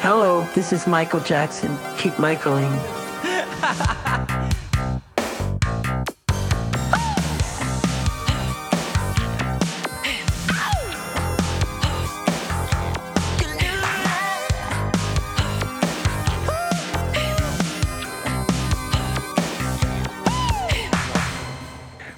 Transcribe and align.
Hello, 0.00 0.46
this 0.54 0.72
is 0.72 0.86
Michael 0.86 1.20
Jackson. 1.20 1.76
Keep 1.96 2.18
Michaeling. 2.18 2.70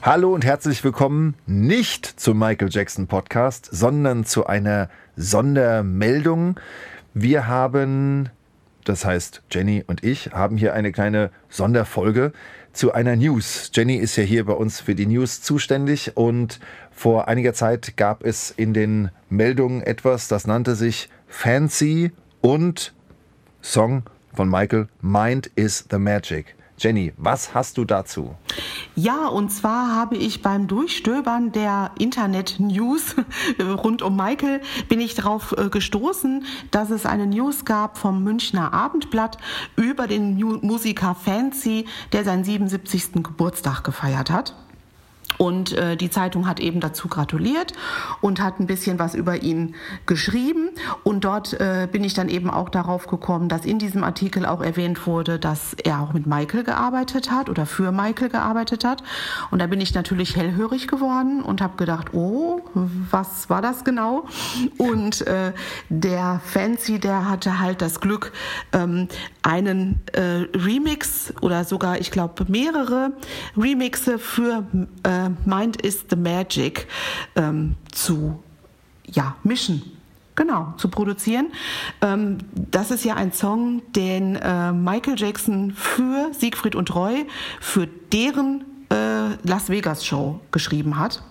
Hallo 0.03 0.33
und 0.33 0.45
herzlich 0.45 0.83
willkommen 0.85 1.35
nicht 1.47 2.07
zum 2.07 2.39
Michael 2.39 2.71
Jackson 2.71 3.09
Podcast, 3.09 3.69
sondern 3.71 4.25
zu 4.25 4.47
einer 4.47 4.89
Sondermeldung. 5.17 6.59
Wir 7.15 7.47
haben, 7.47 8.29
das 8.85 9.05
heißt 9.05 9.43
Jenny 9.51 9.85
und 9.87 10.05
ich, 10.05 10.33
haben 10.33 10.57
hier 10.57 10.75
eine 10.75 10.93
kleine 10.93 11.31
Sonderfolge 11.49 12.33
zu 12.73 12.93
einer 12.93 13.17
News. 13.17 13.71
Jenny 13.75 13.97
ist 13.97 14.17
ja 14.17 14.23
hier 14.23 14.45
bei 14.45 14.53
uns 14.53 14.81
für 14.81 14.95
die 14.95 15.07
News 15.07 15.43
zuständig 15.43 16.17
und 16.17 16.61
vor 16.91 17.29
einiger 17.29 17.55
Zeit 17.55 17.97
gab 17.97 18.25
es 18.25 18.51
in 18.51 18.75
den 18.75 19.11
Meldungen 19.31 19.83
etwas, 19.83 20.29
das 20.29 20.47
nannte 20.47 20.75
sich 20.75 21.09
Fancy 21.27 22.13
und 22.41 22.95
Song 23.63 24.05
von 24.35 24.49
Michael 24.49 24.89
Mind 25.01 25.51
is 25.57 25.85
the 25.91 25.99
Magic. 25.99 26.55
Jenny, 26.79 27.13
was 27.17 27.55
hast 27.55 27.77
du 27.79 27.85
dazu? 27.85 28.37
Ja, 29.01 29.29
und 29.29 29.51
zwar 29.51 29.95
habe 29.95 30.17
ich 30.17 30.43
beim 30.43 30.67
Durchstöbern 30.67 31.53
der 31.53 31.93
Internet-News 32.01 33.15
rund 33.85 34.03
um 34.03 34.17
Michael 34.17 34.61
bin 34.89 34.99
ich 34.99 35.15
darauf 35.15 35.55
äh, 35.57 35.69
gestoßen, 35.69 36.45
dass 36.73 36.91
es 36.91 37.07
eine 37.07 37.29
News 37.29 37.65
gab 37.65 37.97
vom 37.97 38.25
Münchner 38.25 38.73
Abendblatt 38.73 39.39
über 39.77 40.09
den 40.09 40.35
Musiker 40.63 41.15
Fancy, 41.15 41.85
der 42.11 42.25
seinen 42.25 42.43
77. 42.43 43.23
Geburtstag 43.23 43.85
gefeiert 43.85 44.31
hat. 44.31 44.57
Und 45.39 45.73
äh, 45.73 45.97
die 45.97 46.11
Zeitung 46.11 46.47
hat 46.47 46.61
eben 46.61 46.81
dazu 46.81 47.09
gratuliert 47.09 47.73
und 48.21 48.43
hat 48.43 48.61
ein 48.61 48.67
bisschen 48.67 48.99
was 48.99 49.15
über 49.15 49.43
ihn 49.43 49.75
geschrieben. 50.07 50.71
Und 51.05 51.25
dort 51.25 51.55
äh, 51.55 51.89
bin 51.91 52.05
ich 52.05 52.15
dann 52.15 52.29
eben 52.29 52.51
auch 52.51 52.69
darauf 52.69 53.07
gekommen, 53.07 53.49
dass 53.49 53.65
in 53.65 53.79
diesem 53.79 54.05
Artikel 54.05 54.45
auch 54.45 54.61
erwähnt 54.61 55.07
wurde, 55.07 55.39
dass 55.39 55.75
er 55.75 56.01
auch 56.01 56.13
mit 56.13 56.27
Michael 56.27 56.65
gearbeitet 56.65 57.31
hat 57.31 57.49
oder 57.49 57.67
für 57.67 57.93
Michael 57.93 58.29
gearbeitet 58.29 58.85
hat. 58.85 59.03
Und 59.51 59.61
da 59.61 59.67
bin 59.67 59.81
ich 59.81 59.95
natürlich 59.95 60.37
hellhörig 60.37 60.89
geworden 60.89 61.43
und 61.43 61.61
habe 61.61 61.77
gedacht, 61.77 62.13
oh, 62.13 62.61
was 63.11 63.49
war 63.49 63.63
das 63.63 63.85
genau? 63.85 64.27
Und 64.77 65.27
äh, 65.27 65.53
der 65.89 66.41
Fancy, 66.45 66.99
der 66.99 67.29
hatte 67.29 67.61
halt 67.61 67.81
das 67.81 68.01
Glück, 68.01 68.33
ähm, 68.73 69.09
einen 69.43 70.01
äh, 70.13 70.47
Remix 70.55 71.33
oder 71.41 71.65
sogar, 71.65 71.99
ich 72.01 72.11
glaube, 72.11 72.45
mehrere 72.49 73.13
Remixe 73.57 74.19
für 74.19 74.67
äh, 75.05 75.28
Mind 75.45 75.81
is 75.83 76.05
the 76.11 76.17
Magic 76.17 76.87
ähm, 77.37 77.77
zu 77.93 78.43
ja, 79.05 79.37
mischen. 79.43 79.83
Genau, 80.35 80.73
zu 80.77 80.89
produzieren. 80.89 81.49
Ähm, 82.01 82.39
das 82.53 82.93
ist 82.93 83.05
ja 83.05 83.17
ein 83.17 83.33
Song, 83.33 83.83
den 83.97 84.37
äh, 84.37 84.73
Michael 84.73 85.15
Jackson 85.19 85.73
für 85.73 86.33
Siegfried 86.33 86.77
und 86.77 86.95
Roy, 86.95 87.27
für 87.61 87.89
deren 88.13 88.65
äh, 88.89 89.35
Las 89.43 89.69
Vegas 89.69 90.07
Show 90.07 90.39
geschrieben 90.53 90.97
hat. 90.97 91.25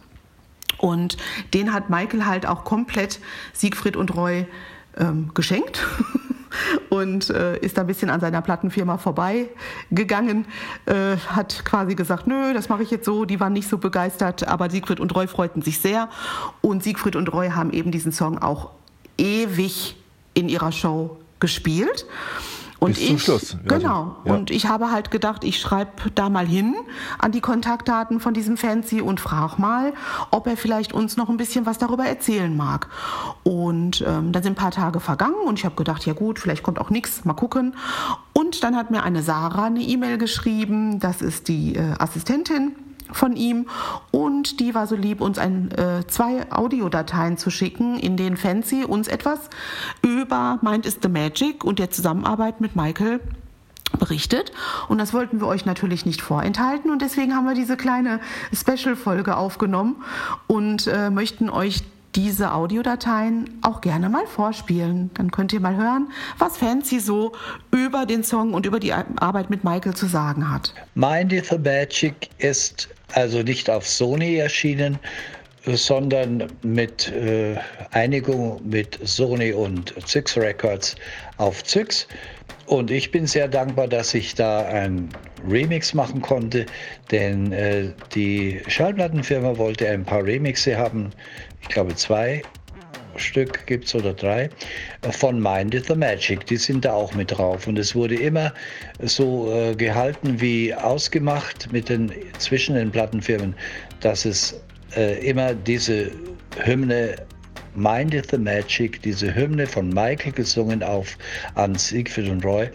Und 0.77 1.15
den 1.53 1.73
hat 1.73 1.89
Michael 1.89 2.25
halt 2.25 2.45
auch 2.45 2.65
komplett 2.65 3.21
Siegfried 3.53 3.95
und 3.95 4.13
Roy 4.13 4.45
ähm, 4.97 5.31
geschenkt. 5.33 5.85
und 6.89 7.29
äh, 7.29 7.57
ist 7.59 7.77
da 7.77 7.81
ein 7.81 7.87
bisschen 7.87 8.09
an 8.09 8.19
seiner 8.19 8.41
Plattenfirma 8.41 8.97
vorbeigegangen, 8.97 10.45
äh, 10.85 11.17
hat 11.27 11.63
quasi 11.65 11.95
gesagt, 11.95 12.27
nö, 12.27 12.53
das 12.53 12.69
mache 12.69 12.83
ich 12.83 12.91
jetzt 12.91 13.05
so, 13.05 13.25
die 13.25 13.39
waren 13.39 13.53
nicht 13.53 13.69
so 13.69 13.77
begeistert, 13.77 14.47
aber 14.47 14.69
Siegfried 14.69 14.99
und 14.99 15.15
Roy 15.15 15.27
freuten 15.27 15.61
sich 15.61 15.79
sehr 15.79 16.09
und 16.61 16.83
Siegfried 16.83 17.15
und 17.15 17.31
Roy 17.33 17.49
haben 17.49 17.71
eben 17.71 17.91
diesen 17.91 18.11
Song 18.11 18.37
auch 18.37 18.71
ewig 19.17 19.95
in 20.33 20.49
ihrer 20.49 20.71
Show 20.71 21.17
gespielt. 21.39 22.05
Und 22.79 22.93
Bis 22.93 23.01
ich, 23.01 23.07
zum 23.07 23.19
Schluss. 23.19 23.57
Genau. 23.65 24.17
Ja. 24.23 24.33
Und 24.33 24.51
ich 24.51 24.67
habe 24.67 24.91
halt 24.91 25.09
gedacht, 25.09 25.43
ich 25.43 25.59
schreibe 25.59 26.11
da 26.13 26.29
mal 26.29 26.45
hin 26.45 26.75
an 27.17 27.31
die 27.31 27.41
Kontaktdaten 27.41 28.19
von 28.19 28.33
diesem 28.33 28.55
Fancy 28.55 29.01
und 29.01 29.19
frage 29.19 29.59
mal, 29.59 29.93
ob 30.29 30.47
er 30.47 30.57
vielleicht 30.57 30.93
uns 30.93 31.17
noch 31.17 31.29
ein 31.29 31.37
bisschen 31.37 31.65
was 31.65 31.79
darüber 31.79 32.05
erzählen 32.05 32.55
mag. 32.55 32.87
Und 33.43 34.03
ähm, 34.07 34.31
dann 34.31 34.43
sind 34.43 34.53
ein 34.53 34.55
paar 34.55 34.71
Tage 34.71 34.99
vergangen 34.99 35.41
und 35.45 35.57
ich 35.57 35.65
habe 35.65 35.75
gedacht, 35.75 36.05
ja 36.05 36.13
gut, 36.13 36.39
vielleicht 36.39 36.63
kommt 36.63 36.79
auch 36.79 36.89
nichts, 36.89 37.25
mal 37.25 37.33
gucken. 37.33 37.75
Und 38.33 38.63
dann 38.63 38.75
hat 38.75 38.91
mir 38.91 39.03
eine 39.03 39.23
Sarah 39.23 39.65
eine 39.65 39.81
E-Mail 39.81 40.19
geschrieben, 40.19 40.99
das 40.99 41.21
ist 41.21 41.47
die 41.47 41.75
äh, 41.75 41.93
Assistentin 41.97 42.75
von 43.11 43.35
ihm. 43.35 43.67
Und 44.11 44.59
die 44.59 44.75
war 44.75 44.87
so 44.87 44.95
lieb, 44.95 45.21
uns 45.21 45.37
ein, 45.37 45.71
äh, 45.71 46.05
zwei 46.07 46.51
Audiodateien 46.51 47.37
zu 47.37 47.49
schicken, 47.49 47.99
in 47.99 48.17
denen 48.17 48.37
Fancy 48.37 48.83
uns 48.83 49.07
etwas 49.07 49.49
über 50.01 50.59
Mind 50.61 50.85
is 50.85 50.99
the 51.01 51.09
Magic 51.09 51.63
und 51.63 51.79
der 51.79 51.89
Zusammenarbeit 51.91 52.61
mit 52.61 52.75
Michael 52.75 53.19
berichtet. 53.99 54.51
Und 54.87 54.97
das 54.97 55.13
wollten 55.13 55.39
wir 55.39 55.47
euch 55.47 55.65
natürlich 55.65 56.05
nicht 56.05 56.21
vorenthalten. 56.21 56.91
Und 56.91 57.01
deswegen 57.01 57.35
haben 57.35 57.45
wir 57.45 57.55
diese 57.55 57.77
kleine 57.77 58.19
Special-Folge 58.53 59.37
aufgenommen 59.37 60.03
und 60.47 60.87
äh, 60.87 61.09
möchten 61.09 61.49
euch 61.49 61.83
diese 62.15 62.53
Audiodateien 62.53 63.59
auch 63.61 63.81
gerne 63.81 64.09
mal 64.09 64.25
vorspielen. 64.25 65.11
Dann 65.13 65.31
könnt 65.31 65.53
ihr 65.53 65.59
mal 65.59 65.75
hören, 65.75 66.11
was 66.37 66.57
Fancy 66.57 66.99
so 66.99 67.33
über 67.71 68.05
den 68.05 68.23
Song 68.23 68.53
und 68.53 68.65
über 68.65 68.79
die 68.79 68.93
Arbeit 68.93 69.49
mit 69.49 69.63
Michael 69.63 69.93
zu 69.93 70.07
sagen 70.07 70.51
hat. 70.51 70.73
Mind 70.95 71.33
is 71.33 71.49
the 71.49 71.57
Magic 71.57 72.29
ist 72.39 72.89
also 73.13 73.41
nicht 73.43 73.69
auf 73.69 73.87
Sony 73.87 74.37
erschienen, 74.37 74.99
sondern 75.65 76.47
mit 76.63 77.11
äh, 77.11 77.55
Einigung 77.91 78.61
mit 78.63 78.99
Sony 79.03 79.51
und 79.51 79.93
Zyx 80.07 80.37
Records 80.37 80.95
auf 81.37 81.63
Zyx. 81.63 82.07
Und 82.67 82.91
ich 82.91 83.11
bin 83.11 83.25
sehr 83.25 83.47
dankbar, 83.47 83.87
dass 83.87 84.13
ich 84.13 84.35
da 84.35 84.65
ein 84.65 85.09
Remix 85.49 85.93
machen 85.93 86.21
konnte, 86.21 86.65
denn 87.11 87.53
äh, 87.53 87.93
die 88.13 88.61
Schallplattenfirma 88.67 89.57
wollte 89.57 89.87
ein 89.89 90.03
paar 90.03 90.23
Remixe 90.23 90.77
haben, 90.77 91.11
ich 91.61 91.69
glaube 91.69 91.95
zwei 91.95 92.41
Stück 93.15 93.65
gibt 93.65 93.85
es 93.85 93.95
oder 93.95 94.13
drei, 94.13 94.49
von 95.11 95.41
Mind 95.41 95.75
the 95.87 95.95
Magic. 95.95 96.45
Die 96.45 96.57
sind 96.57 96.85
da 96.85 96.93
auch 96.93 97.13
mit 97.13 97.31
drauf. 97.31 97.67
Und 97.67 97.79
es 97.79 97.95
wurde 97.95 98.15
immer 98.15 98.53
so 99.01 99.51
äh, 99.51 99.75
gehalten 99.75 100.39
wie 100.39 100.73
ausgemacht 100.73 101.71
mit 101.71 101.89
den, 101.89 102.11
zwischen 102.37 102.75
den 102.75 102.91
Plattenfirmen, 102.91 103.55
dass 104.01 104.25
es 104.25 104.59
äh, 104.95 105.25
immer 105.27 105.53
diese 105.53 106.11
Hymne 106.63 107.15
Mind 107.77 108.15
is 108.15 108.23
the 108.31 108.39
Magic, 108.39 109.03
diese 109.03 109.35
Hymne 109.35 109.67
von 109.67 109.89
Michael 109.89 110.31
gesungen 110.31 110.81
auf 110.81 111.15
an 111.53 111.75
Siegfried 111.75 112.27
und 112.27 112.43
Roy, 112.43 112.67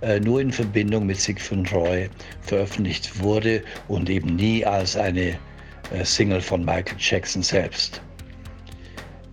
äh, 0.00 0.18
nur 0.18 0.40
in 0.40 0.50
Verbindung 0.50 1.04
mit 1.04 1.20
Siegfried 1.20 1.58
und 1.58 1.72
Roy 1.74 2.08
veröffentlicht 2.40 3.20
wurde 3.20 3.62
und 3.88 4.08
eben 4.08 4.34
nie 4.36 4.64
als 4.64 4.96
eine 4.96 5.38
äh, 5.92 6.04
Single 6.04 6.40
von 6.40 6.64
Michael 6.64 6.96
Jackson 6.98 7.42
selbst. 7.42 8.00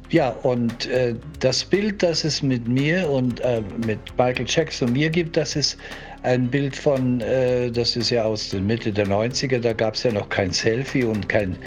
Ja, 0.10 0.32
und 0.44 0.88
äh, 0.88 1.16
das 1.40 1.64
Bild, 1.64 2.04
das 2.04 2.26
es 2.26 2.44
mit 2.44 2.68
mir 2.68 3.10
und 3.10 3.40
äh, 3.40 3.62
mit 3.88 4.00
Michael 4.18 4.46
Jackson 4.46 4.90
und 4.90 4.94
mir 4.94 5.10
gibt, 5.10 5.38
das 5.38 5.56
ist 5.56 5.78
ein 6.24 6.50
Bild 6.50 6.76
von, 6.76 7.22
äh, 7.22 7.70
das 7.70 7.96
ist 7.96 8.10
ja 8.10 8.24
aus 8.24 8.50
der 8.50 8.62
Mitte 8.62 8.92
der 8.92 9.06
90er, 9.08 9.60
da 9.60 9.74
gab 9.74 9.96
es 9.96 10.04
ja 10.04 10.12
noch 10.12 10.30
kein 10.30 10.52
Selfie 10.52 11.04
und 11.04 11.28
kein 11.30 11.58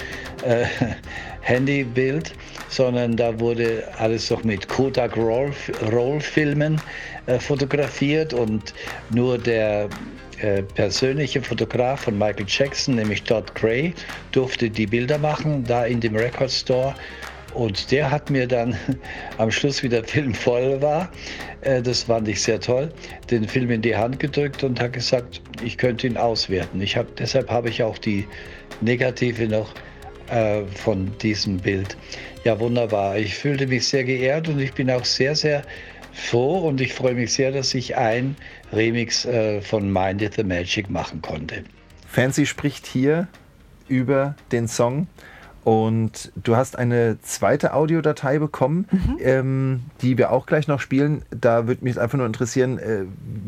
äh, 0.44 0.65
Handybild, 1.43 2.33
sondern 2.69 3.16
da 3.16 3.39
wurde 3.39 3.84
alles 3.99 4.28
doch 4.28 4.43
mit 4.43 4.66
Kodak 4.66 5.16
Roll-Filmen 5.16 6.80
äh, 7.27 7.39
fotografiert 7.39 8.33
und 8.33 8.75
nur 9.10 9.39
der 9.39 9.89
äh, 10.41 10.63
persönliche 10.63 11.41
Fotograf 11.41 12.03
von 12.03 12.19
Michael 12.19 12.47
Jackson, 12.48 12.97
nämlich 12.97 13.22
Todd 13.22 13.54
Gray, 13.54 13.95
durfte 14.33 14.69
die 14.69 14.86
Bilder 14.86 15.19
machen, 15.19 15.65
da 15.65 15.84
in 15.84 16.01
dem 16.01 16.16
Record 16.16 16.51
Store. 16.51 16.95
Und 17.56 17.91
der 17.91 18.10
hat 18.10 18.28
mir 18.28 18.47
dann 18.47 18.76
am 19.38 19.50
Schluss, 19.50 19.82
wie 19.82 19.88
der 19.88 20.04
Film 20.04 20.34
voll 20.34 20.82
war, 20.82 21.10
äh, 21.62 21.80
das 21.80 22.03
fand 22.03 22.28
ich 22.28 22.42
sehr 22.42 22.60
toll, 22.60 22.92
den 23.30 23.48
Film 23.48 23.70
in 23.70 23.80
die 23.80 23.97
Hand 23.97 24.20
gedrückt 24.20 24.62
und 24.62 24.78
hat 24.78 24.92
gesagt, 24.92 25.41
ich 25.64 25.78
könnte 25.78 26.06
ihn 26.06 26.18
auswerten. 26.18 26.82
Ich 26.82 26.98
hab, 26.98 27.16
deshalb 27.16 27.50
habe 27.50 27.70
ich 27.70 27.82
auch 27.82 27.97
die 27.97 28.28
Negative 28.82 29.48
noch 29.48 29.72
äh, 30.28 30.64
von 30.66 31.16
diesem 31.18 31.56
Bild. 31.56 31.97
Ja, 32.44 32.60
wunderbar. 32.60 33.16
Ich 33.16 33.34
fühlte 33.34 33.66
mich 33.66 33.88
sehr 33.88 34.04
geehrt 34.04 34.48
und 34.48 34.60
ich 34.60 34.74
bin 34.74 34.91
auch 34.91 35.06
sehr, 35.06 35.34
sehr 35.34 35.62
froh 36.12 36.58
und 36.58 36.82
ich 36.82 36.92
freue 36.92 37.14
mich 37.14 37.32
sehr, 37.32 37.53
dass 37.53 37.72
ich 37.72 37.97
ein 37.97 38.36
Remix 38.70 39.24
äh, 39.24 39.62
von 39.62 39.91
Mind 39.91 40.20
is 40.20 40.32
the 40.36 40.44
Magic 40.44 40.91
machen 40.91 41.22
konnte. 41.22 41.64
Fancy 42.06 42.44
spricht 42.44 42.86
hier 42.86 43.28
über 43.88 44.36
den 44.53 44.68
Song 44.68 45.06
Und 45.66 46.30
du 46.36 46.54
hast 46.54 46.78
eine 46.78 47.18
zweite 47.22 47.74
Audiodatei 47.74 48.39
bekommen, 48.39 48.86
Mhm. 48.92 49.16
ähm, 49.18 49.80
die 50.01 50.16
wir 50.16 50.30
auch 50.30 50.47
gleich 50.47 50.68
noch 50.68 50.78
spielen. 50.78 51.22
Da 51.33 51.66
würde 51.66 51.83
mich 51.83 51.98
einfach 52.01 52.16
nur 52.16 52.27
interessieren, 52.27 52.78
äh, 52.78 53.03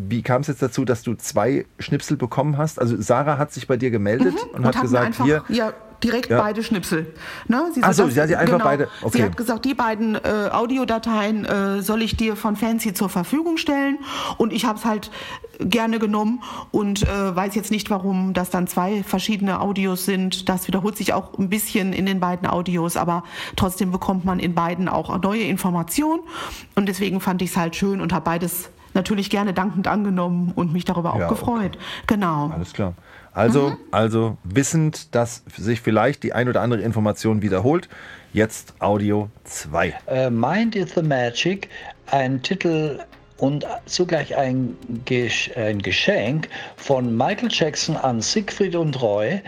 wie 0.09 0.23
kam 0.23 0.41
es 0.41 0.49
jetzt 0.49 0.61
dazu, 0.61 0.85
dass 0.85 1.05
du 1.05 1.15
zwei 1.15 1.65
Schnipsel 1.79 2.17
bekommen 2.17 2.59
hast? 2.59 2.81
Also 2.81 3.01
Sarah 3.01 3.39
hat 3.39 3.53
sich 3.53 3.69
bei 3.69 3.77
dir 3.77 3.93
gemeldet 3.93 4.35
und, 4.53 4.65
hat 4.67 4.75
mir 4.75 4.81
gesagt, 4.83 5.07
einfach, 5.07 5.25
hier, 5.27 5.45
ja, 5.49 5.73
direkt 6.03 6.29
Ja. 6.31 6.41
beide 6.41 6.65
Schnipsel. 6.65 7.07
Ne? 7.47 7.63
Sie 7.73 7.83
so, 7.93 8.05
das- 8.07 8.15
sie 8.15 8.21
hat 8.21 8.29
die 8.29 8.35
einfach 8.37 8.63
beide- 8.65 8.89
okay. 9.03 9.19
Sie 9.19 9.23
hat 9.23 9.37
gesagt, 9.37 9.65
die 9.65 9.75
beiden 9.75 10.17
äh, 10.17 10.49
Audiodateien 10.51 11.45
äh, 11.45 11.83
soll 11.83 12.03
ich 12.03 12.17
dir 12.17 12.35
von 12.35 12.57
Fancy 12.57 12.95
zur 12.95 13.09
Verfügung 13.11 13.59
stellen 13.59 13.99
und 14.39 14.53
ich 14.53 14.65
habe 14.65 14.77
es 14.77 14.85
halt 14.85 15.13
gerne 15.61 15.99
genommen 15.99 16.43
und 16.71 17.03
äh, 17.03 17.37
weiß 17.37 17.55
jetzt 17.55 17.71
nicht, 17.71 17.91
warum 17.91 18.33
das 18.35 18.51
dann 18.51 18.67
zwei 18.67 19.03
verschiedene 19.03 19.61
Audios 19.61 20.05
sind. 20.05 20.49
Das 20.49 20.69
wiederholt 20.69 20.97
sich 20.97 21.13
auch 21.13 21.37
ein 21.39 21.49
bisschen 21.49 21.93
in 21.93 22.07
den 22.07 22.21
beiden 22.21 22.47
Audios, 22.49 22.97
aber 22.97 23.25
trotzdem 23.57 23.91
bekommt 23.91 24.25
man 24.25 24.39
in 24.39 24.55
beiden 24.55 24.89
auch 24.89 25.21
neue 25.23 25.43
Informationen 25.43 26.23
und 26.75 26.87
deswegen 26.89 27.21
fand 27.21 27.43
ich 27.43 27.51
es 27.51 27.57
halt 27.57 27.75
schön 27.77 28.01
und 28.01 28.13
habe 28.13 28.25
beides 28.25 28.71
natürlich 28.95 29.31
gerne 29.31 29.53
dankend 29.53 29.87
angenommen 29.87 30.53
und 30.55 30.73
mich 30.73 30.85
darüber 30.85 31.13
auch 31.15 31.19
Ja, 31.19 31.27
okay. 31.31 31.35
gefreut. 31.39 31.79
Genau. 32.07 32.51
Alles 32.55 32.73
klar. 32.73 32.95
Also, 33.33 33.71
Mhm. 33.71 33.77
also 33.93 34.37
wissend, 34.43 35.15
dass 35.15 35.45
sich 35.57 35.81
vielleicht 35.81 36.23
die 36.23 36.33
ein 36.33 36.49
oder 36.49 36.61
andere 36.63 36.81
Information 36.81 37.43
wiederholt. 37.43 37.89
Jetzt 38.33 38.75
Audio 38.81 39.29
2. 39.45 39.95
Äh, 40.07 40.31
Mind 40.31 40.75
is 40.75 40.95
the 40.95 41.03
Magic, 41.03 41.69
ein 42.11 42.43
Titel 42.43 42.99
und 43.39 43.67
zugleich 43.87 44.37
ein, 44.37 44.77
Gesch 45.05 45.51
ein 45.57 45.81
Geschenk 45.81 46.49
von 46.77 47.17
Michael 47.17 47.49
Jackson 47.51 47.97
an 47.97 48.21
Siegfried 48.21 48.75
und 48.75 49.01
Roy. 49.01 49.41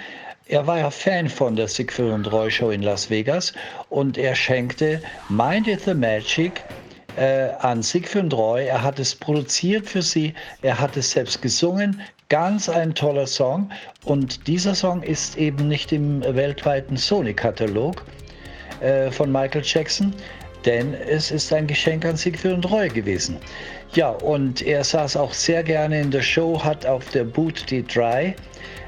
Er 0.46 0.66
war 0.66 0.78
ja 0.78 0.90
Fan 0.90 1.28
von 1.28 1.54
der 1.54 1.68
Siegfried 1.68 2.10
und 2.12 2.32
Roy 2.32 2.50
Show 2.50 2.70
in 2.70 2.82
Las 2.82 3.10
Vegas 3.10 3.52
und 3.88 4.16
er 4.18 4.34
schenkte 4.34 5.00
Mind 5.28 5.68
is 5.68 5.84
the 5.84 5.94
Magic 5.94 6.62
äh, 7.16 7.50
an 7.60 7.82
Siegfried 7.82 8.24
und 8.24 8.34
Roy. 8.34 8.66
Er 8.66 8.82
hat 8.82 8.98
es 8.98 9.14
produziert 9.14 9.86
für 9.86 10.02
sie, 10.02 10.34
er 10.62 10.78
hat 10.78 10.96
es 10.96 11.10
selbst 11.10 11.42
gesungen. 11.42 12.00
Ganz 12.28 12.68
ein 12.68 12.94
toller 12.94 13.26
Song 13.26 13.70
und 14.04 14.46
dieser 14.46 14.76
Song 14.76 15.02
ist 15.02 15.36
eben 15.36 15.66
nicht 15.66 15.90
im 15.90 16.22
weltweiten 16.22 16.96
Sony-Katalog 16.96 18.04
äh, 18.80 19.10
von 19.10 19.32
Michael 19.32 19.62
Jackson, 19.64 20.14
denn 20.64 20.94
es 20.94 21.30
ist 21.30 21.52
ein 21.52 21.66
Geschenk 21.66 22.04
an 22.04 22.16
Siegfried 22.16 22.52
und 22.52 22.70
Roy 22.70 22.88
gewesen. 22.88 23.38
Ja, 23.94 24.10
und 24.10 24.62
er 24.62 24.84
saß 24.84 25.16
auch 25.16 25.32
sehr 25.32 25.64
gerne 25.64 26.00
in 26.00 26.12
der 26.12 26.22
Show, 26.22 26.62
hat 26.62 26.86
auf 26.86 27.08
der 27.10 27.24
Boot 27.24 27.68
die 27.70 27.84
Dry 27.84 28.36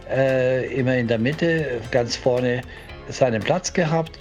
äh, 0.08 0.72
immer 0.72 0.96
in 0.96 1.08
der 1.08 1.18
Mitte, 1.18 1.80
ganz 1.90 2.14
vorne 2.14 2.62
seinen 3.08 3.42
Platz 3.42 3.72
gehabt. 3.72 4.18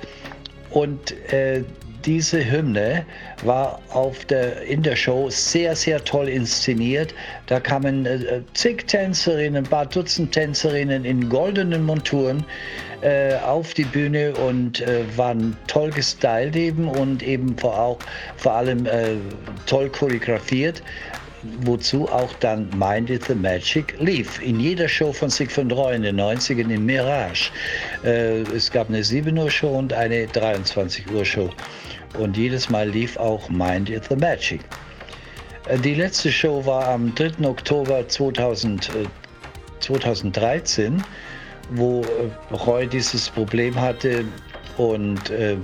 Und 0.71 1.11
äh, 1.31 1.63
diese 2.05 2.43
Hymne 2.49 3.05
war 3.43 3.79
auf 3.89 4.25
der, 4.25 4.61
in 4.63 4.83
der 4.83 4.95
Show 4.95 5.29
sehr, 5.29 5.75
sehr 5.75 6.03
toll 6.03 6.29
inszeniert. 6.29 7.13
Da 7.47 7.59
kamen 7.59 8.05
äh, 8.05 8.41
zig 8.53 8.87
Tänzerinnen, 8.87 9.63
ein 9.63 9.69
paar 9.69 9.85
Dutzend 9.85 10.31
Tänzerinnen 10.31 11.05
in 11.05 11.29
goldenen 11.29 11.85
Monturen 11.85 12.43
äh, 13.01 13.35
auf 13.35 13.73
die 13.73 13.83
Bühne 13.83 14.33
und 14.33 14.81
äh, 14.81 15.03
waren 15.15 15.55
toll 15.67 15.89
gestylt 15.89 16.55
eben 16.55 16.87
und 16.87 17.23
eben 17.23 17.57
vor, 17.57 17.77
auch, 17.77 17.99
vor 18.37 18.53
allem 18.53 18.85
äh, 18.85 19.15
toll 19.65 19.89
choreografiert 19.89 20.81
wozu 21.61 22.07
auch 22.09 22.33
dann 22.39 22.69
Mind 22.77 23.09
is 23.09 23.25
the 23.27 23.35
Magic 23.35 23.95
lief. 23.99 24.41
In 24.41 24.59
jeder 24.59 24.87
Show 24.87 25.11
von 25.11 25.29
Sigmund 25.29 25.73
Roy 25.73 25.95
in 25.95 26.03
den 26.03 26.19
90ern 26.19 26.69
in 26.69 26.85
Mirage. 26.85 27.51
Äh, 28.03 28.41
es 28.41 28.71
gab 28.71 28.89
eine 28.89 29.03
7 29.03 29.37
Uhr 29.37 29.49
Show 29.49 29.77
und 29.77 29.93
eine 29.93 30.27
23 30.27 31.09
Uhr 31.11 31.25
Show. 31.25 31.49
Und 32.17 32.37
jedes 32.37 32.69
Mal 32.69 32.89
lief 32.89 33.17
auch 33.17 33.49
Mind 33.49 33.89
is 33.89 34.01
the 34.09 34.15
Magic. 34.15 34.61
Äh, 35.67 35.77
die 35.77 35.95
letzte 35.95 36.31
Show 36.31 36.65
war 36.65 36.87
am 36.87 37.13
3. 37.15 37.45
Oktober 37.47 38.07
2000, 38.07 38.89
äh, 38.89 39.05
2013, 39.79 41.03
wo 41.71 42.03
Roy 42.51 42.87
dieses 42.87 43.29
Problem 43.29 43.79
hatte 43.79 44.25
und 44.77 45.29
äh, 45.29 45.57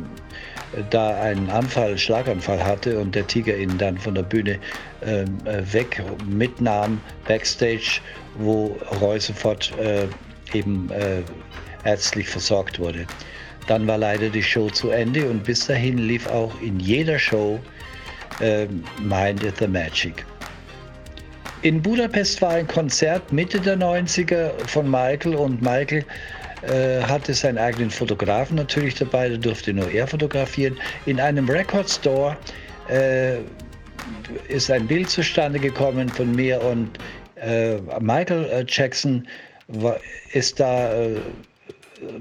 da 0.89 1.19
einen 1.21 1.49
Anfall, 1.49 1.97
Schlaganfall 1.97 2.63
hatte 2.63 2.99
und 2.99 3.15
der 3.15 3.25
Tiger 3.27 3.55
ihn 3.55 3.77
dann 3.77 3.97
von 3.97 4.15
der 4.15 4.23
Bühne 4.23 4.59
ähm, 5.05 5.37
äh, 5.45 5.61
weg 5.73 6.03
mitnahm, 6.27 6.99
backstage, 7.27 8.01
wo 8.37 8.77
Roy 9.01 9.19
sofort 9.19 9.71
äh, 9.79 10.07
eben 10.53 10.89
äh, 10.91 11.21
ärztlich 11.83 12.27
versorgt 12.27 12.79
wurde. 12.79 13.05
Dann 13.67 13.87
war 13.87 13.97
leider 13.97 14.29
die 14.29 14.43
Show 14.43 14.69
zu 14.69 14.89
Ende 14.91 15.29
und 15.29 15.43
bis 15.43 15.67
dahin 15.67 15.97
lief 15.97 16.27
auch 16.27 16.53
in 16.61 16.79
jeder 16.79 17.19
Show 17.19 17.59
äh, 18.39 18.65
Mind 19.01 19.41
the 19.59 19.67
Magic. 19.67 20.25
In 21.63 21.81
Budapest 21.81 22.41
war 22.41 22.51
ein 22.51 22.67
Konzert 22.67 23.33
Mitte 23.33 23.59
der 23.59 23.77
90er 23.77 24.51
von 24.67 24.89
Michael 24.89 25.35
und 25.35 25.61
Michael 25.61 26.05
äh, 26.63 27.01
hatte 27.01 27.33
seinen 27.33 27.57
eigenen 27.57 27.89
Fotografen 27.91 28.55
natürlich 28.55 28.95
dabei, 28.95 29.29
da 29.29 29.37
durfte 29.37 29.73
nur 29.73 29.89
er 29.91 30.07
fotografieren. 30.07 30.77
In 31.05 31.19
einem 31.19 31.49
Record 31.49 31.89
Store 31.89 32.37
äh, 32.89 33.37
ist 34.47 34.71
ein 34.71 34.87
Bild 34.87 35.09
zustande 35.09 35.59
gekommen 35.59 36.09
von 36.09 36.35
mir 36.35 36.61
und 36.61 36.97
äh, 37.35 37.77
Michael 37.99 38.45
äh, 38.45 38.65
Jackson 38.67 39.27
war, 39.67 39.99
ist 40.33 40.59
da 40.59 40.93
äh, 40.93 41.17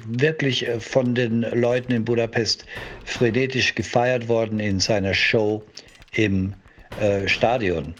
wirklich 0.07 0.67
von 0.79 1.15
den 1.15 1.43
Leuten 1.53 1.93
in 1.93 2.05
Budapest 2.05 2.65
frenetisch 3.05 3.75
gefeiert 3.75 4.29
worden 4.29 4.59
in 4.59 4.81
seiner 4.81 5.13
Show 5.13 5.63
im 6.13 6.55
Stadion. 7.27 7.95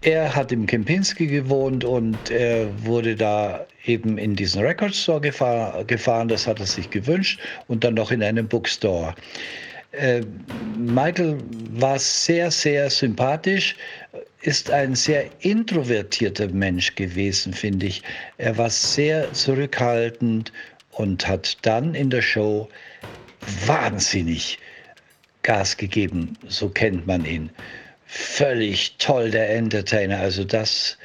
Er 0.00 0.34
hat 0.34 0.52
im 0.52 0.66
Kempinski 0.66 1.26
gewohnt 1.26 1.84
und 1.84 2.30
er 2.30 2.70
wurde 2.84 3.16
da 3.16 3.66
eben 3.84 4.16
in 4.16 4.36
diesen 4.36 4.62
Record 4.62 4.94
Store 4.94 5.20
gefahr, 5.20 5.84
gefahren, 5.84 6.28
das 6.28 6.46
hat 6.46 6.60
er 6.60 6.66
sich 6.66 6.90
gewünscht, 6.90 7.40
und 7.66 7.82
dann 7.82 7.94
noch 7.94 8.12
in 8.12 8.22
einem 8.22 8.46
Bookstore. 8.46 9.14
Äh, 9.92 10.22
Michael 10.76 11.38
war 11.72 11.98
sehr, 11.98 12.50
sehr 12.50 12.90
sympathisch, 12.90 13.74
ist 14.42 14.70
ein 14.70 14.94
sehr 14.94 15.30
introvertierter 15.40 16.48
Mensch 16.48 16.94
gewesen, 16.94 17.52
finde 17.52 17.86
ich. 17.86 18.02
Er 18.36 18.56
war 18.56 18.70
sehr 18.70 19.32
zurückhaltend 19.32 20.52
und 20.92 21.26
hat 21.26 21.58
dann 21.62 21.94
in 21.94 22.10
der 22.10 22.22
Show 22.22 22.68
wahnsinnig 23.66 24.58
Gas 25.42 25.76
gegeben, 25.76 26.36
so 26.46 26.68
kennt 26.68 27.06
man 27.06 27.24
ihn. 27.24 27.50
Völlig 28.10 28.96
toll, 28.98 29.30
der 29.30 29.54
Entertainer. 29.54 30.18
Also 30.18 30.42
das 30.44 30.96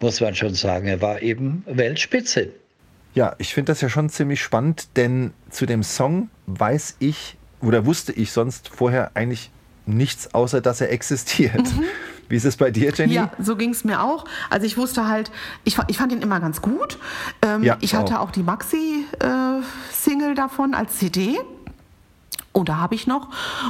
muss 0.00 0.20
man 0.20 0.34
schon 0.34 0.54
sagen. 0.54 0.88
Er 0.88 1.00
war 1.00 1.22
eben 1.22 1.62
Weltspitze. 1.66 2.48
Ja, 3.14 3.34
ich 3.38 3.54
finde 3.54 3.72
das 3.72 3.80
ja 3.80 3.88
schon 3.88 4.10
ziemlich 4.10 4.42
spannend, 4.42 4.88
denn 4.96 5.32
zu 5.50 5.66
dem 5.66 5.82
Song 5.84 6.30
weiß 6.46 6.96
ich 6.98 7.36
oder 7.62 7.86
wusste 7.86 8.12
ich 8.12 8.32
sonst 8.32 8.68
vorher 8.68 9.12
eigentlich 9.14 9.50
nichts, 9.86 10.34
außer 10.34 10.60
dass 10.60 10.80
er 10.80 10.90
existiert. 10.92 11.62
Wie 12.28 12.36
ist 12.36 12.44
es 12.44 12.56
bei 12.58 12.70
dir, 12.70 12.92
Jenny? 12.94 13.14
Ja, 13.14 13.32
so 13.38 13.56
ging 13.56 13.70
es 13.70 13.84
mir 13.84 14.02
auch. 14.02 14.26
Also 14.50 14.66
ich 14.66 14.76
wusste 14.76 15.08
halt, 15.08 15.30
ich, 15.64 15.78
ich 15.86 15.96
fand 15.96 16.12
ihn 16.12 16.20
immer 16.20 16.40
ganz 16.40 16.60
gut. 16.60 16.98
Ähm, 17.40 17.62
Ja, 17.62 17.78
ich 17.80 17.94
hatte 17.94 18.18
auch. 18.20 18.26
auch 18.26 18.30
die 18.32 18.42
Maxi-Single 18.42 20.34
davon 20.34 20.74
als 20.74 20.98
CD. 20.98 21.38
Und 22.58 22.68
da 22.68 22.78
habe 22.78 22.96
ich 22.96 23.06
noch 23.06 23.28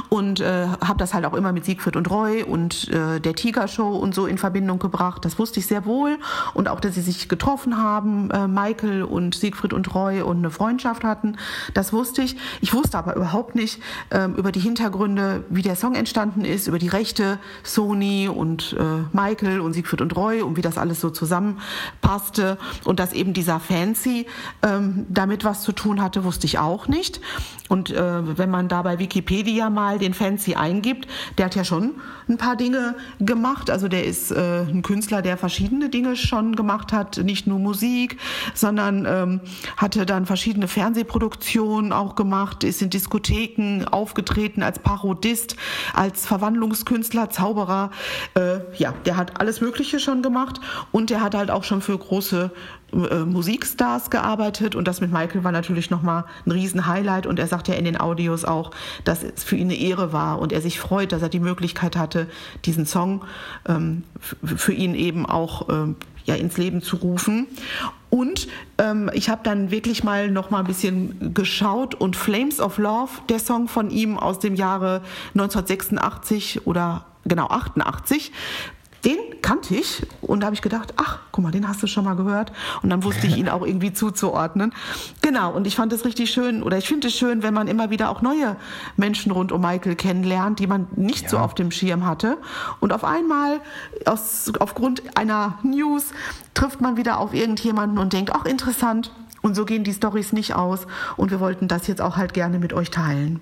und 0.09 0.39
äh, 0.39 0.65
habe 0.83 0.97
das 0.97 1.13
halt 1.13 1.23
auch 1.25 1.35
immer 1.35 1.51
mit 1.51 1.63
Siegfried 1.63 1.95
und 1.95 2.09
Roy 2.09 2.41
und 2.41 2.87
äh, 2.87 3.19
der 3.19 3.35
Tiger 3.35 3.67
Show 3.67 3.89
und 3.89 4.15
so 4.15 4.25
in 4.25 4.39
Verbindung 4.39 4.79
gebracht. 4.79 5.23
Das 5.25 5.37
wusste 5.37 5.59
ich 5.59 5.67
sehr 5.67 5.85
wohl 5.85 6.17
und 6.55 6.67
auch, 6.67 6.79
dass 6.79 6.95
sie 6.95 7.01
sich 7.01 7.29
getroffen 7.29 7.77
haben, 7.77 8.31
äh, 8.31 8.47
Michael 8.47 9.03
und 9.03 9.35
Siegfried 9.35 9.73
und 9.73 9.93
Roy 9.93 10.21
und 10.21 10.37
eine 10.37 10.49
Freundschaft 10.49 11.03
hatten. 11.03 11.37
Das 11.75 11.93
wusste 11.93 12.23
ich. 12.23 12.35
Ich 12.61 12.73
wusste 12.73 12.97
aber 12.97 13.15
überhaupt 13.15 13.53
nicht 13.53 13.79
ähm, 14.09 14.33
über 14.33 14.51
die 14.51 14.59
Hintergründe, 14.59 15.43
wie 15.49 15.61
der 15.61 15.75
Song 15.75 15.93
entstanden 15.93 16.43
ist, 16.43 16.67
über 16.67 16.79
die 16.79 16.87
Rechte 16.87 17.37
Sony 17.61 18.27
und 18.27 18.75
äh, 18.79 18.83
Michael 19.15 19.59
und 19.59 19.73
Siegfried 19.73 20.01
und 20.01 20.15
Roy 20.15 20.41
und 20.41 20.57
wie 20.57 20.63
das 20.63 20.79
alles 20.79 20.99
so 20.99 21.11
zusammenpasste 21.11 22.57
und 22.85 22.99
dass 22.99 23.13
eben 23.13 23.33
dieser 23.33 23.59
Fancy 23.59 24.25
ähm, 24.63 25.05
damit 25.09 25.45
was 25.45 25.61
zu 25.61 25.73
tun 25.73 26.01
hatte, 26.01 26.23
wusste 26.23 26.47
ich 26.47 26.57
auch 26.57 26.87
nicht. 26.87 27.21
Und 27.67 27.91
äh, 27.91 28.37
wenn 28.37 28.49
man 28.49 28.67
da 28.67 28.78
bei 28.83 28.99
Wikipedia 28.99 29.69
mal 29.69 29.99
den 29.99 30.13
Fancy 30.13 30.55
eingibt, 30.55 31.07
der 31.37 31.45
hat 31.45 31.55
ja 31.55 31.63
schon 31.63 31.95
ein 32.27 32.37
paar 32.37 32.55
Dinge 32.55 32.95
gemacht. 33.19 33.69
Also 33.69 33.87
der 33.87 34.05
ist 34.05 34.31
äh, 34.31 34.61
ein 34.61 34.81
Künstler, 34.81 35.21
der 35.21 35.37
verschiedene 35.37 35.89
Dinge 35.89 36.15
schon 36.15 36.55
gemacht 36.55 36.93
hat, 36.93 37.17
nicht 37.17 37.47
nur 37.47 37.59
Musik, 37.59 38.17
sondern 38.53 39.05
ähm, 39.05 39.41
hatte 39.77 40.05
dann 40.05 40.25
verschiedene 40.25 40.67
Fernsehproduktionen 40.67 41.93
auch 41.93 42.15
gemacht, 42.15 42.63
ist 42.63 42.81
in 42.81 42.89
Diskotheken 42.89 43.85
aufgetreten 43.89 44.63
als 44.63 44.79
Parodist, 44.79 45.55
als 45.93 46.25
Verwandlungskünstler, 46.25 47.29
Zauberer. 47.29 47.91
Äh, 48.35 48.59
ja, 48.77 48.93
der 49.05 49.17
hat 49.17 49.39
alles 49.39 49.61
Mögliche 49.61 49.99
schon 49.99 50.21
gemacht 50.21 50.59
und 50.91 51.09
der 51.09 51.21
hat 51.21 51.35
halt 51.35 51.51
auch 51.51 51.63
schon 51.63 51.81
für 51.81 51.97
große 51.97 52.51
äh, 52.93 53.25
Musikstars 53.25 54.09
gearbeitet 54.09 54.75
und 54.75 54.87
das 54.87 55.01
mit 55.01 55.11
Michael 55.11 55.43
war 55.43 55.51
natürlich 55.51 55.89
nochmal 55.89 56.25
ein 56.45 56.51
Riesen-Highlight 56.51 57.27
und 57.27 57.39
er 57.39 57.47
sagt 57.47 57.67
ja 57.67 57.75
in 57.75 57.85
den 57.85 57.99
Audios 57.99 58.45
auch, 58.45 58.71
dass 59.03 59.23
es 59.23 59.43
für 59.43 59.55
ihn 59.55 59.69
eine 59.69 59.75
Ehre 59.75 60.13
war 60.13 60.39
und 60.39 60.51
er 60.51 60.61
sich 60.61 60.79
freut, 60.79 61.11
dass 61.11 61.21
er 61.21 61.29
die 61.29 61.39
Möglichkeit 61.39 61.97
hatte, 61.97 62.27
diesen 62.65 62.85
Song 62.85 63.23
ähm, 63.67 64.03
für 64.43 64.73
ihn 64.73 64.95
eben 64.95 65.25
auch 65.25 65.69
ähm, 65.69 65.95
ja, 66.25 66.35
ins 66.35 66.57
Leben 66.57 66.81
zu 66.81 66.97
rufen. 66.97 67.47
Und 68.09 68.47
ähm, 68.77 69.09
ich 69.13 69.29
habe 69.29 69.41
dann 69.43 69.71
wirklich 69.71 70.03
mal 70.03 70.31
noch 70.31 70.49
mal 70.49 70.59
ein 70.59 70.67
bisschen 70.67 71.33
geschaut 71.33 71.95
und 71.95 72.15
Flames 72.15 72.59
of 72.59 72.77
Love, 72.77 73.11
der 73.29 73.39
Song 73.39 73.67
von 73.67 73.89
ihm 73.89 74.17
aus 74.17 74.39
dem 74.39 74.55
Jahre 74.55 75.01
1986 75.33 76.65
oder 76.65 77.05
genau 77.25 77.47
88, 77.47 78.31
den 78.31 78.78
kannte 79.41 79.75
ich 79.75 80.05
und 80.21 80.41
da 80.41 80.47
habe 80.47 80.53
ich 80.53 80.61
gedacht, 80.61 80.93
ach, 80.97 81.19
guck 81.31 81.43
mal, 81.43 81.51
den 81.51 81.67
hast 81.67 81.81
du 81.81 81.87
schon 81.87 82.05
mal 82.05 82.15
gehört 82.15 82.51
und 82.81 82.89
dann 82.89 83.03
wusste 83.03 83.27
ich 83.27 83.37
ihn 83.37 83.49
auch 83.49 83.65
irgendwie 83.65 83.93
zuzuordnen. 83.93 84.73
Genau, 85.21 85.51
und 85.53 85.67
ich 85.67 85.75
fand 85.75 85.93
es 85.93 86.05
richtig 86.05 86.31
schön 86.31 86.63
oder 86.63 86.77
ich 86.77 86.87
finde 86.87 87.07
es 87.07 87.15
schön, 87.15 87.43
wenn 87.43 87.53
man 87.53 87.67
immer 87.67 87.89
wieder 87.89 88.09
auch 88.09 88.21
neue 88.21 88.55
Menschen 88.97 89.31
rund 89.31 89.51
um 89.51 89.61
Michael 89.61 89.95
kennenlernt, 89.95 90.59
die 90.59 90.67
man 90.67 90.87
nicht 90.95 91.23
ja. 91.23 91.29
so 91.29 91.37
auf 91.39 91.55
dem 91.55 91.71
Schirm 91.71 92.05
hatte 92.05 92.37
und 92.79 92.93
auf 92.93 93.03
einmal 93.03 93.61
aus, 94.05 94.51
aufgrund 94.59 95.17
einer 95.17 95.57
News 95.63 96.11
trifft 96.53 96.81
man 96.81 96.97
wieder 96.97 97.19
auf 97.19 97.33
irgendjemanden 97.33 97.97
und 97.97 98.13
denkt, 98.13 98.31
ach, 98.33 98.45
interessant. 98.45 99.11
Und 99.41 99.55
so 99.55 99.65
gehen 99.65 99.85
die 99.85 99.93
Stories 99.93 100.33
nicht 100.33 100.53
aus 100.55 100.85
und 101.15 101.31
wir 101.31 101.39
wollten 101.39 101.67
das 101.67 101.87
jetzt 101.87 102.01
auch 102.01 102.17
halt 102.17 102.33
gerne 102.33 102.59
mit 102.59 102.73
euch 102.73 102.91
teilen. 102.91 103.39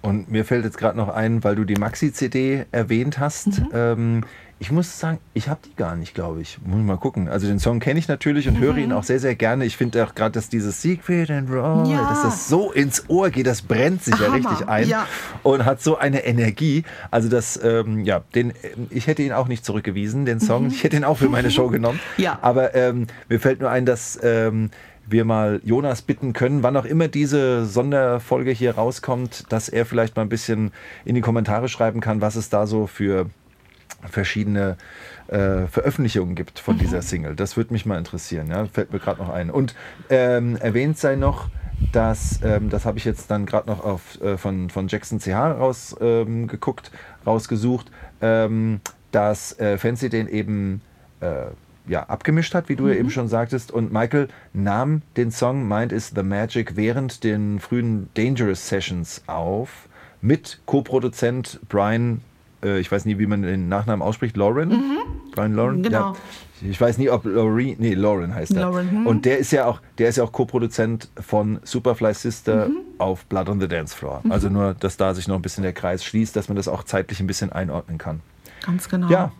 Und 0.00 0.30
mir 0.30 0.44
fällt 0.44 0.64
jetzt 0.64 0.78
gerade 0.78 0.96
noch 0.96 1.08
ein, 1.08 1.42
weil 1.42 1.56
du 1.56 1.64
die 1.64 1.74
Maxi-CD 1.74 2.66
erwähnt 2.70 3.18
hast. 3.18 3.58
Mhm. 3.58 3.68
Ähm, 3.72 4.24
ich 4.60 4.72
muss 4.72 4.98
sagen, 4.98 5.18
ich 5.34 5.48
habe 5.48 5.60
die 5.64 5.74
gar 5.76 5.94
nicht, 5.94 6.14
glaube 6.14 6.40
ich. 6.40 6.58
Muss 6.64 6.80
ich 6.80 6.84
mal 6.84 6.96
gucken. 6.96 7.28
Also 7.28 7.46
den 7.46 7.60
Song 7.60 7.78
kenne 7.78 7.98
ich 8.00 8.08
natürlich 8.08 8.48
und 8.48 8.54
mhm. 8.54 8.60
höre 8.60 8.76
ihn 8.78 8.92
auch 8.92 9.04
sehr, 9.04 9.20
sehr 9.20 9.36
gerne. 9.36 9.64
Ich 9.64 9.76
finde 9.76 10.04
auch 10.04 10.14
gerade, 10.14 10.32
dass 10.32 10.48
dieses 10.48 10.82
Secret 10.82 11.30
and 11.30 11.50
Roll, 11.50 11.88
ja. 11.88 12.08
dass 12.08 12.22
das 12.22 12.48
so 12.48 12.72
ins 12.72 13.08
Ohr 13.08 13.30
geht, 13.30 13.46
das 13.46 13.62
brennt 13.62 14.02
sich 14.02 14.14
Hammer. 14.14 14.26
ja 14.26 14.32
richtig 14.34 14.68
ein 14.68 14.88
ja. 14.88 15.06
und 15.44 15.64
hat 15.64 15.80
so 15.80 15.96
eine 15.96 16.24
Energie. 16.24 16.82
Also 17.10 17.28
das, 17.28 17.58
ähm, 17.62 18.04
ja, 18.04 18.22
den, 18.34 18.52
ich 18.90 19.06
hätte 19.06 19.22
ihn 19.22 19.32
auch 19.32 19.46
nicht 19.46 19.64
zurückgewiesen, 19.64 20.24
den 20.24 20.40
Song. 20.40 20.64
Mhm. 20.64 20.70
Ich 20.70 20.82
hätte 20.82 20.96
ihn 20.96 21.04
auch 21.04 21.18
für 21.18 21.28
meine 21.28 21.50
Show 21.50 21.68
genommen. 21.68 22.00
ja. 22.16 22.38
Aber 22.42 22.74
ähm, 22.74 23.06
mir 23.28 23.38
fällt 23.38 23.60
nur 23.60 23.70
ein, 23.70 23.86
dass 23.86 24.18
ähm, 24.22 24.70
wir 25.06 25.24
mal 25.24 25.60
Jonas 25.64 26.02
bitten 26.02 26.32
können, 26.32 26.64
wann 26.64 26.76
auch 26.76 26.84
immer 26.84 27.06
diese 27.06 27.64
Sonderfolge 27.64 28.50
hier 28.50 28.74
rauskommt, 28.74 29.44
dass 29.50 29.68
er 29.68 29.86
vielleicht 29.86 30.16
mal 30.16 30.22
ein 30.22 30.28
bisschen 30.28 30.72
in 31.04 31.14
die 31.14 31.20
Kommentare 31.20 31.68
schreiben 31.68 32.00
kann, 32.00 32.20
was 32.20 32.34
es 32.34 32.50
da 32.50 32.66
so 32.66 32.86
für 32.86 33.30
verschiedene 34.06 34.76
äh, 35.28 35.66
Veröffentlichungen 35.66 36.34
gibt 36.34 36.58
von 36.58 36.76
mhm. 36.76 36.80
dieser 36.80 37.02
Single. 37.02 37.34
Das 37.34 37.56
würde 37.56 37.72
mich 37.72 37.86
mal 37.86 37.98
interessieren. 37.98 38.48
Ja? 38.48 38.66
Fällt 38.66 38.92
mir 38.92 38.98
gerade 38.98 39.20
noch 39.20 39.30
ein. 39.30 39.50
Und 39.50 39.74
ähm, 40.10 40.56
erwähnt 40.56 40.98
sei 40.98 41.16
noch, 41.16 41.48
dass, 41.92 42.40
ähm, 42.42 42.70
das 42.70 42.84
habe 42.84 42.98
ich 42.98 43.04
jetzt 43.04 43.30
dann 43.30 43.46
gerade 43.46 43.68
noch 43.68 43.84
auf, 43.84 44.20
äh, 44.20 44.36
von, 44.36 44.70
von 44.70 44.88
Jackson 44.88 45.20
CH 45.20 45.58
rausgeguckt, 45.58 46.90
ähm, 46.92 46.98
rausgesucht, 47.26 47.90
ähm, 48.20 48.80
dass 49.12 49.58
äh, 49.58 49.78
Fancy 49.78 50.08
den 50.08 50.28
eben 50.28 50.82
äh, 51.20 51.46
ja, 51.86 52.02
abgemischt 52.04 52.54
hat, 52.54 52.68
wie 52.68 52.76
du 52.76 52.84
mhm. 52.84 52.90
ja 52.90 52.94
eben 52.96 53.10
schon 53.10 53.28
sagtest. 53.28 53.72
Und 53.72 53.92
Michael 53.92 54.28
nahm 54.52 55.02
den 55.16 55.30
Song 55.30 55.66
Mind 55.66 55.92
is 55.92 56.12
the 56.14 56.22
Magic 56.22 56.76
während 56.76 57.24
den 57.24 57.60
frühen 57.60 58.08
Dangerous 58.14 58.68
Sessions 58.68 59.22
auf 59.26 59.88
mit 60.20 60.60
Co-Produzent 60.66 61.60
Brian, 61.68 62.20
äh, 62.62 62.78
ich 62.80 62.90
weiß 62.90 63.04
nie, 63.04 63.18
wie 63.18 63.26
man 63.26 63.42
den 63.42 63.68
Nachnamen 63.68 64.02
ausspricht, 64.02 64.36
Lauren? 64.36 64.70
Mhm. 64.70 64.98
Brian 65.32 65.54
Lauren? 65.54 65.82
Genau. 65.82 66.12
Ja. 66.12 66.16
Ich 66.62 66.80
weiß 66.80 66.98
nie, 66.98 67.08
ob 67.08 67.24
Laurie, 67.24 67.76
nee, 67.78 67.94
Lauren 67.94 68.34
heißt 68.34 68.52
er. 68.54 68.62
Lauren, 68.62 68.90
hm. 68.90 69.06
Und 69.06 69.24
der 69.24 69.38
ist 69.38 69.52
ja 69.52 69.66
auch, 69.66 69.80
der 69.98 70.08
ist 70.08 70.16
ja 70.16 70.24
auch 70.24 70.32
Co-Produzent 70.32 71.08
von 71.20 71.60
Superfly 71.62 72.12
Sister 72.14 72.68
mhm. 72.68 72.78
auf 72.98 73.24
Blood 73.26 73.48
on 73.48 73.60
the 73.60 73.68
Dance 73.68 73.96
Floor. 73.96 74.20
Mhm. 74.24 74.32
Also 74.32 74.48
nur, 74.48 74.74
dass 74.74 74.96
da 74.96 75.14
sich 75.14 75.28
noch 75.28 75.36
ein 75.36 75.42
bisschen 75.42 75.62
der 75.62 75.72
Kreis 75.72 76.04
schließt, 76.04 76.34
dass 76.34 76.48
man 76.48 76.56
das 76.56 76.66
auch 76.66 76.82
zeitlich 76.82 77.20
ein 77.20 77.28
bisschen 77.28 77.52
einordnen 77.52 77.98
kann. 77.98 78.20
Ganz 78.66 78.88
genau. 78.88 79.08
Ja, 79.08 79.30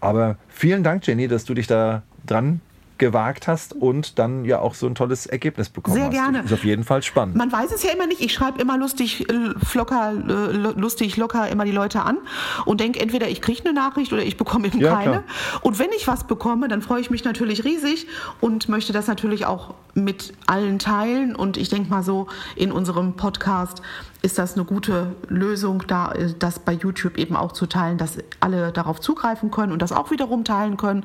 aber 0.00 0.38
vielen 0.48 0.82
Dank, 0.82 1.06
Jenny, 1.06 1.28
dass 1.28 1.44
du 1.44 1.52
dich 1.52 1.66
da 1.66 2.02
dran 2.24 2.60
gewagt 2.98 3.48
hast 3.48 3.74
und 3.74 4.18
dann 4.18 4.44
ja 4.44 4.58
auch 4.58 4.74
so 4.74 4.86
ein 4.86 4.94
tolles 4.94 5.26
Ergebnis 5.26 5.68
bekommen 5.68 5.96
Sehr 5.96 6.06
hast. 6.06 6.12
gerne. 6.12 6.40
Ist 6.40 6.52
auf 6.52 6.64
jeden 6.64 6.84
Fall 6.84 7.02
spannend. 7.02 7.36
Man 7.36 7.52
weiß 7.52 7.72
es 7.72 7.82
ja 7.82 7.90
immer 7.90 8.06
nicht. 8.06 8.20
Ich 8.20 8.32
schreibe 8.32 8.60
immer 8.60 8.78
lustig, 8.78 9.26
locker, 9.74 10.12
lustig, 10.12 11.16
locker 11.16 11.48
immer 11.48 11.64
die 11.64 11.72
Leute 11.72 12.02
an 12.02 12.18
und 12.64 12.80
denke 12.80 13.00
entweder 13.00 13.28
ich 13.28 13.40
kriege 13.40 13.60
eine 13.64 13.72
Nachricht 13.72 14.12
oder 14.12 14.22
ich 14.22 14.36
bekomme 14.36 14.68
eben 14.68 14.80
ja, 14.80 14.94
keine. 14.94 15.10
Klar. 15.10 15.24
Und 15.62 15.78
wenn 15.78 15.90
ich 15.92 16.06
was 16.06 16.24
bekomme, 16.24 16.68
dann 16.68 16.82
freue 16.82 17.00
ich 17.00 17.10
mich 17.10 17.24
natürlich 17.24 17.64
riesig 17.64 18.06
und 18.40 18.68
möchte 18.68 18.92
das 18.92 19.06
natürlich 19.06 19.46
auch 19.46 19.74
mit 19.96 20.34
allen 20.46 20.78
teilen. 20.78 21.34
Und 21.34 21.56
ich 21.56 21.68
denke 21.68 21.90
mal 21.90 22.02
so, 22.02 22.28
in 22.54 22.70
unserem 22.70 23.14
Podcast 23.14 23.82
ist 24.22 24.38
das 24.38 24.54
eine 24.54 24.64
gute 24.64 25.16
Lösung, 25.28 25.84
da 25.86 26.12
das 26.38 26.58
bei 26.58 26.72
YouTube 26.72 27.18
eben 27.18 27.34
auch 27.34 27.52
zu 27.52 27.66
teilen, 27.66 27.98
dass 27.98 28.18
alle 28.40 28.72
darauf 28.72 29.00
zugreifen 29.00 29.50
können 29.50 29.72
und 29.72 29.80
das 29.80 29.92
auch 29.92 30.10
wiederum 30.10 30.44
teilen 30.44 30.76
können. 30.76 31.04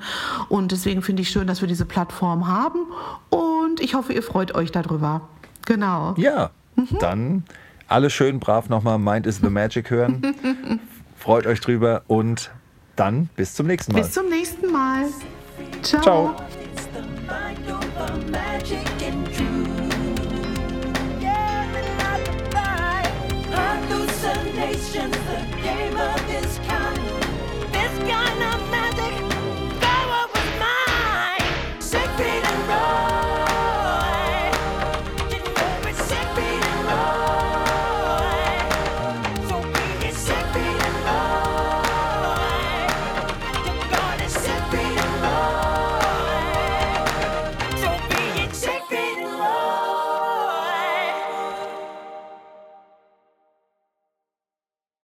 Und 0.50 0.71
deswegen 0.71 1.01
finde 1.01 1.21
ich 1.21 1.29
schön, 1.29 1.48
dass 1.48 1.62
wir 1.62 1.67
diese 1.67 1.86
Plattform 1.86 2.48
haben. 2.48 2.79
Und 3.29 3.79
ich 3.79 3.95
hoffe, 3.95 4.13
ihr 4.13 4.24
freut 4.24 4.53
euch 4.53 4.71
darüber. 4.71 5.21
Genau. 5.65 6.13
Ja, 6.17 6.51
mhm. 6.75 6.98
dann 7.00 7.43
alle 7.88 8.10
schön 8.10 8.39
brav 8.39 8.69
nochmal 8.69 9.00
Mind 9.00 9.25
is 9.25 9.38
the 9.38 9.50
Magic 9.50 9.89
hören. 9.89 10.21
Freut 11.17 11.45
euch 11.45 11.62
drüber 11.62 12.01
und 12.07 12.50
dann 12.95 13.29
bis 13.36 13.53
zum 13.53 13.67
nächsten 13.67 13.93
Mal. 13.93 14.01
Bis 14.01 14.12
zum 14.12 14.27
nächsten 14.29 14.71
Mal. 14.71 15.05
Ciao. 15.83 16.01
Ciao. 16.01 16.36
magic. 18.31 18.90